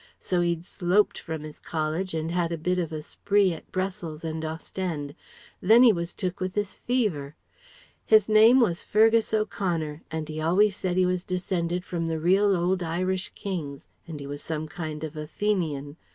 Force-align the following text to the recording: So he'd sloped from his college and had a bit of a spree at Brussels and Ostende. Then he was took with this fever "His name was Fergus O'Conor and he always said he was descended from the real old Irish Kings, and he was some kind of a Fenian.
So 0.19 0.41
he'd 0.41 0.65
sloped 0.65 1.19
from 1.19 1.43
his 1.43 1.59
college 1.59 2.15
and 2.15 2.31
had 2.31 2.51
a 2.51 2.57
bit 2.57 2.79
of 2.79 2.91
a 2.91 3.03
spree 3.03 3.53
at 3.53 3.71
Brussels 3.71 4.23
and 4.23 4.41
Ostende. 4.43 5.13
Then 5.61 5.83
he 5.83 5.93
was 5.93 6.15
took 6.15 6.39
with 6.39 6.53
this 6.53 6.79
fever 6.79 7.35
"His 8.03 8.27
name 8.27 8.59
was 8.59 8.83
Fergus 8.83 9.31
O'Conor 9.31 10.01
and 10.09 10.27
he 10.27 10.41
always 10.41 10.75
said 10.75 10.97
he 10.97 11.05
was 11.05 11.23
descended 11.23 11.85
from 11.85 12.07
the 12.07 12.17
real 12.19 12.55
old 12.55 12.81
Irish 12.81 13.29
Kings, 13.35 13.89
and 14.07 14.19
he 14.19 14.25
was 14.25 14.41
some 14.41 14.67
kind 14.67 15.03
of 15.03 15.15
a 15.15 15.27
Fenian. 15.27 15.97